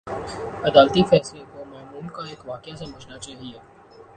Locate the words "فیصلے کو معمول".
1.03-2.07